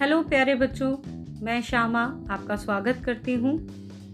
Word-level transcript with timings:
Hello 0.00 0.22
प्यारे 0.22 0.54
बच्चों, 0.54 0.96
मैं 1.42 1.62
श्यामा 1.62 2.00
आपका 2.30 2.56
स्वागत 2.56 2.96
करती 3.04 3.34
हूँ 3.34 3.68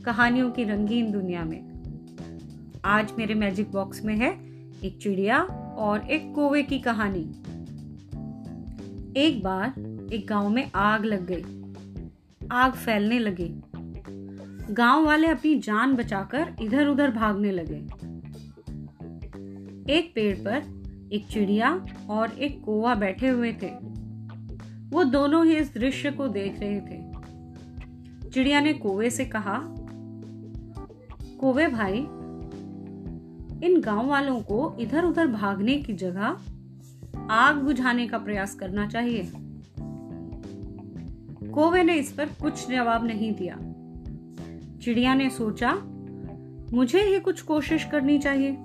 कहानियों 0.05 0.51
की 0.51 0.65
रंगीन 0.65 1.13
दुनिया 1.13 1.45
में। 1.45 2.81
आज 2.85 3.13
मेरे 3.19 3.35
मैजिक 3.35 3.73
बॉक्स 3.73 4.05
में 4.05 4.17
है 4.17 4.31
एक 4.85 4.99
चिड़िया 5.03 5.43
और 5.79 6.11
एक 6.11 6.33
कोवे 6.35 6.63
की 6.63 6.79
कहानी। 6.79 7.23
एक 9.21 9.43
बार 9.43 9.75
एक 10.13 10.27
गाँव 10.29 10.49
में 10.49 10.71
आग 10.75 11.05
लग 11.05 11.27
गई। 11.33 12.47
आग 12.53 12.73
फैलने 12.73 13.19
लगी। 13.19 13.63
गाँव 14.75 15.05
वाले 15.05 15.27
अपनी 15.27 15.59
जान 15.59 15.97
बचाकर 15.97 16.57
इधर 16.63 16.87
उधर 16.87 17.11
भागने 17.11 17.51
लगे। 17.51 17.85
एक 19.93 20.13
पेड़ 20.15 20.37
पर 20.37 20.63
एक 21.13 21.27
चिड़िया 21.27 21.87
और 22.11 22.31
एक 22.31 22.63
कोवा 22.65 22.95
बैठे 22.95 23.29
हुए 23.29 23.53
थे। 23.53 23.92
वो 24.93 25.05
दोनों 25.05 25.47
ही 25.47 25.57
इस 25.57 25.75
दृश्य 25.75 26.11
को 26.11 26.29
देख 26.29 26.61
रहे 26.61 26.81
थे। 26.81 27.13
चिड़िया 28.31 28.61
ने 28.61 28.73
कोवे 28.73 29.11
से 29.11 29.25
कहा 29.25 29.59
कोवे 31.41 31.67
भाई, 31.69 31.99
इन 33.69 33.81
गाँव 33.81 34.07
वालों 34.07 34.41
को 34.41 34.77
इधर 34.81 35.05
उधर 35.05 35.27
भागने 35.27 35.77
की 35.77 35.93
जगह 35.93 36.37
आग 37.31 37.57
बुझाने 37.57 38.09
का 38.09 38.19
प्रयास 38.19 38.55
करना 38.55 38.87
चाहिए। 38.87 39.33
कोवे 41.51 41.83
ने 41.83 41.95
इस 41.95 42.13
पर 42.13 42.27
कुछ 42.27 42.69
जवाब 42.69 43.07
नहीं 43.07 43.33
दिया। 43.33 43.59
चिड़िया 44.83 45.15
ने 45.15 45.31
सोचा, 45.31 45.73
मुझे 46.73 47.03
ही 47.03 47.21
कुछ 47.21 47.43
कोशिश 47.43 47.85
करनी 47.85 48.19
चाहिए। 48.19 48.57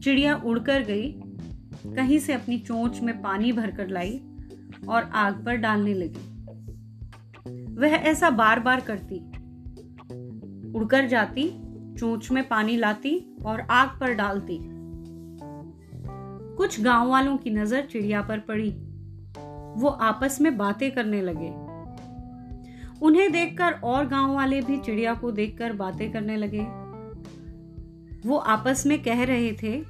चिड़िया 0.00 0.36
उड़कर 0.36 0.82
गई, 0.82 1.12
कहीं 1.86 2.18
से 2.18 2.32
अपनी 2.32 2.58
चोंच 2.58 3.00
में 3.00 3.22
पानी 3.22 3.52
भरकर 3.52 3.88
लाई। 3.88 4.20
और 4.88 5.02
आग 5.02 5.44
पर 5.44 5.56
डालने 5.56 5.94
लगी। 5.94 6.30
वह 7.74 7.88
ऐसा 7.88 8.30
बार 8.30 8.60
बार 8.60 8.80
करती। 8.80 9.18
उड़कर 10.72 11.06
जाती, 11.06 11.50
चोंच 11.98 12.30
में 12.30 12.48
पानी 12.48 12.76
लाती 12.76 13.36
और 13.44 13.60
आग 13.60 13.88
पर 14.00 14.14
डालती। 14.14 14.58
कुछ 16.56 16.80
गाँव 16.80 17.08
वालों 17.08 17.36
की 17.36 17.50
नज़र 17.50 17.82
चिड़िया 17.82 18.22
पर 18.22 18.38
पड़ी। 18.38 18.70
वो 19.82 19.88
आपस 19.88 20.40
में 20.40 20.56
बातें 20.56 20.90
करने 20.90 21.22
लगे। 21.22 21.70
उन्हें 23.02 23.32
देखकर 23.32 23.72
और 23.72 24.08
गाँव 24.08 24.34
वाले 24.34 24.60
भी 24.60 24.78
चिड़िया 24.78 25.14
को 25.14 25.32
देखकर 25.32 25.72
बातें 25.72 26.12
करने 26.12 26.36
लगे। 26.36 26.62
वो 28.28 28.36
आपस 28.36 28.86
में 28.86 29.02
कह 29.02 29.24
रहे 29.24 29.52
थे 29.52 29.84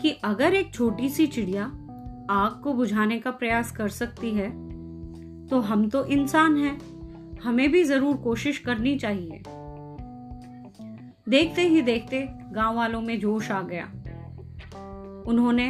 कि 0.00 0.10
अगर 0.24 0.54
एक 0.54 0.74
छोटी 0.74 1.08
सी 1.08 1.26
चिड़िया 1.26 1.72
आग 2.30 2.60
को 2.62 2.72
बुझाने 2.74 3.18
का 3.18 3.30
प्रयास 3.32 3.70
कर 3.72 3.88
सकती 3.90 4.30
है 4.34 4.48
तो 5.48 5.60
हम 5.60 5.88
तो 5.88 6.04
इंसान 6.06 6.56
हैं। 6.56 6.78
हमें 7.40 7.70
भी 7.72 7.82
ज़रूर 7.84 8.16
कोशिश 8.16 8.58
करनी 8.58 8.96
चाहिए। 8.98 9.42
देखते 11.26 11.62
ही 11.62 11.82
देखते 11.82 12.26
गाँव 12.52 12.76
वालों 12.76 13.00
में 13.00 13.18
जोश 13.20 13.50
आ 13.50 13.60
गया। 13.62 13.84
उन्होंने 15.26 15.68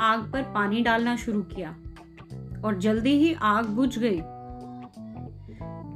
आग 0.00 0.30
पर 0.32 0.42
पानी 0.54 0.82
डालना 0.82 1.16
शुरू 1.16 1.42
किया 1.54 1.70
और 2.64 2.78
जल्दी 2.78 3.12
ही 3.18 3.32
आग 3.44 3.66
बुझ 3.70 3.98
गई। 3.98 4.18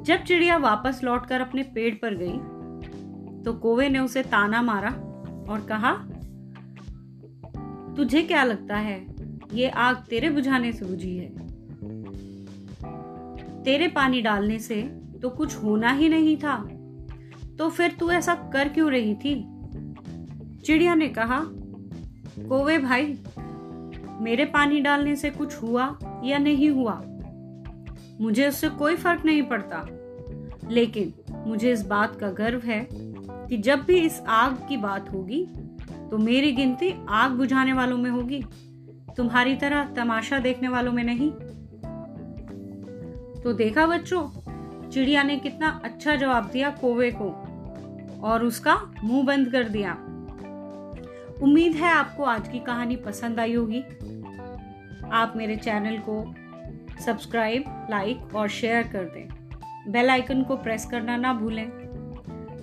जब 0.05 0.25
चिड़िया 0.27 0.57
वापस 0.59 1.01
लौटकर 1.05 1.41
अपने 1.41 1.63
पेड़ 1.75 1.95
पर 1.95 2.15
गई 2.15 2.39
तो 3.45 3.53
कोवे 3.55 3.89
ने 3.89 3.99
उसे 3.99 4.23
ताना 4.25 4.63
मारा 4.63 4.91
और 5.53 5.67
कहा, 5.69 5.93
तुझे 7.97 8.23
क्या 8.23 8.43
लगता 8.45 8.77
है 8.77 8.99
ये 9.53 9.69
आग 9.69 9.97
तेरे 9.97 10.31
बुझाने 10.31 10.73
से 10.73 10.85
बुझी 10.85 11.17
है। 11.17 11.29
तेरे 13.63 13.89
पानी 13.89 14.23
डालने 14.23 14.59
से 14.59 14.83
तो 15.23 15.31
कुछ 15.31 15.57
होना 15.57 15.93
ही 15.93 16.09
नहीं 16.09 16.37
था। 16.37 16.69
तो 17.59 17.71
फिर 17.71 17.97
तू 18.01 18.11
ऐसा 18.11 18.35
कर 18.35 18.69
क्यों 18.69 18.91
रही 18.91 19.15
थी? 19.15 19.35
चिड़िया 20.65 20.95
ने 20.95 21.09
कहा, 21.09 21.41
कोवे 22.49 22.79
भाई, 22.79 23.19
मेरे 24.21 24.45
पानी 24.45 24.81
डालने 24.81 25.17
से 25.17 25.31
कुछ 25.31 25.57
हुआ 25.57 25.99
या 26.25 26.39
नहीं 26.39 26.71
हुआ? 26.71 27.03
मुझे 28.21 28.49
उससे 28.49 28.69
कोई 28.69 28.97
फ़र्क 28.97 29.25
नहीं 29.25 29.43
पड़ता। 29.43 29.87
लेकिन 30.71 31.13
मुझे 31.47 31.73
इस 31.73 31.87
बात 31.87 32.17
का 32.17 32.31
गर्व 32.31 32.61
है 32.61 32.89
कि 32.93 33.57
जब 33.57 33.85
भी 33.85 33.99
इस 33.99 34.21
आग 34.21 34.55
की 34.69 34.77
बात 34.77 35.13
होगी 35.13 35.47
तो 36.11 36.19
मेरी 36.19 36.53
गिनती 36.53 36.95
आग 37.09 37.31
बुझाने 37.31 37.73
वालों 37.73 37.99
में 37.99 38.11
होगी। 38.11 38.45
तुम्हारी 39.19 39.57
तरह 39.57 39.85
तमाशा 39.85 40.39
देखने 40.39 40.69
वालों 40.69 40.93
में 40.93 41.05
नहीं? 41.05 41.31
तो 43.43 43.53
देखा 43.53 43.87
बच्चों, 43.87 44.29
चिड़िया 44.91 45.23
ने 45.23 45.37
कितना 45.37 45.81
अच्छा 45.85 46.17
जवाब 46.17 46.51
दिया 46.51 46.71
कोवे 46.71 47.11
को 47.15 47.29
और 48.23 48.45
उसका 48.45 48.95
मुँह 49.05 49.27
बंद 49.27 49.53
कर 49.53 49.69
दिया। 49.69 49.93
उम्मीद 51.43 51.73
है 51.73 51.93
आपको 51.93 52.23
आज 52.23 52.49
की 52.49 52.59
कहानी 52.59 52.97
पसंद 52.97 53.41
आई 53.41 53.55
होगी। 53.55 53.83
आप 55.13 55.33
मेरे 55.37 55.57
चैनल 55.57 55.99
को 56.09 56.35
सब्सक्राइब, 57.03 57.87
लाइक 57.91 58.35
और 58.35 58.49
शेयर 58.49 58.83
कर 58.83 59.05
दें। 59.05 59.29
बेल 59.93 60.11
आइकन 60.11 60.43
को 60.43 60.57
प्रेस 60.57 60.87
करना 60.87 61.17
ना 61.17 61.33
भूलें। 61.33 61.73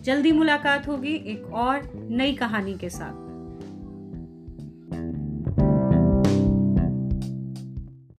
जल्दी 0.01 0.31
मुलाकात 0.31 0.87
होगी 0.87 1.16
एक 1.16 1.53
और 1.53 1.91
नई 2.09 2.33
कहानी 2.33 2.73
के 2.73 2.89
साथ। 2.89 3.24